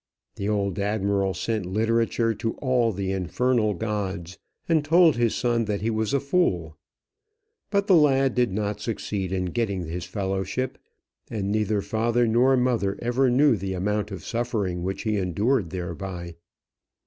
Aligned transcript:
The 0.35 0.49
old 0.49 0.79
admiral 0.79 1.35
sent 1.35 1.63
literature 1.67 2.33
to 2.33 2.53
all 2.55 2.91
the 2.91 3.11
infernal 3.11 3.75
gods, 3.75 4.39
and 4.67 4.83
told 4.83 5.15
his 5.15 5.35
son 5.35 5.65
that 5.65 5.81
he 5.81 5.91
was 5.91 6.11
a 6.11 6.19
fool. 6.19 6.75
But 7.69 7.85
the 7.85 7.93
lad 7.95 8.33
did 8.33 8.51
not 8.51 8.79
succeed 8.81 9.31
in 9.31 9.51
getting 9.53 9.85
his 9.85 10.05
fellowship, 10.05 10.79
and 11.29 11.51
neither 11.51 11.83
father 11.83 12.25
nor 12.25 12.57
mother 12.57 12.97
ever 12.99 13.29
knew 13.29 13.55
the 13.55 13.73
amount 13.75 14.09
of 14.09 14.25
suffering 14.25 14.81
which 14.81 15.03
he 15.03 15.17
endured 15.19 15.69
thereby. 15.69 16.33